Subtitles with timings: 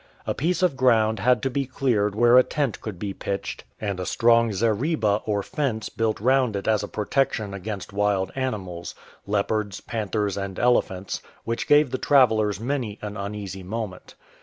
[0.25, 3.99] A piece of ground had to be cleared where a tent could be pitched, and
[3.99, 6.81] a strong 176 "DON'T SHOOT; IT'S A MAN!" zareba or fence built round it as
[6.81, 8.95] a protection against wild animals—
[9.27, 14.15] leopards, panthers, and elephants— which gave the travellers many an uneasy moment.